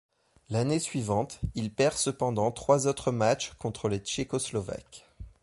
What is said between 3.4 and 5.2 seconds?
contre les tchécoslovaques.